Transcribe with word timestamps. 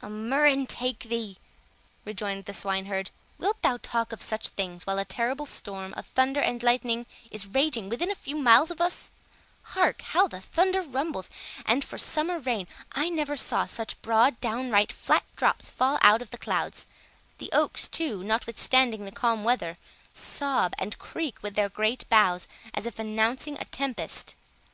"A 0.00 0.08
murrain 0.08 0.66
take 0.66 1.00
thee," 1.00 1.36
rejoined 2.06 2.46
the 2.46 2.54
swine 2.54 2.86
herd; 2.86 3.10
"wilt 3.36 3.60
thou 3.60 3.76
talk 3.76 4.12
of 4.12 4.22
such 4.22 4.48
things, 4.48 4.86
while 4.86 4.98
a 4.98 5.04
terrible 5.04 5.44
storm 5.44 5.92
of 5.94 6.06
thunder 6.06 6.40
and 6.40 6.62
lightning 6.62 7.04
is 7.30 7.44
raging 7.46 7.90
within 7.90 8.10
a 8.10 8.14
few 8.14 8.34
miles 8.34 8.70
of 8.70 8.80
us? 8.80 9.12
Hark, 9.74 10.00
how 10.00 10.26
the 10.26 10.40
thunder 10.40 10.80
rumbles! 10.80 11.28
and 11.66 11.84
for 11.84 11.98
summer 11.98 12.38
rain, 12.38 12.66
I 12.92 13.10
never 13.10 13.36
saw 13.36 13.66
such 13.66 14.00
broad 14.00 14.40
downright 14.40 14.90
flat 14.90 15.24
drops 15.36 15.68
fall 15.68 15.98
out 16.00 16.22
of 16.22 16.30
the 16.30 16.38
clouds; 16.38 16.86
the 17.36 17.50
oaks, 17.52 17.86
too, 17.86 18.22
notwithstanding 18.24 19.04
the 19.04 19.12
calm 19.12 19.44
weather, 19.44 19.76
sob 20.14 20.72
and 20.78 20.98
creak 20.98 21.42
with 21.42 21.56
their 21.56 21.68
great 21.68 22.08
boughs 22.08 22.48
as 22.72 22.86
if 22.86 22.98
announcing 22.98 23.58
a 23.60 23.66
tempest. 23.66 24.34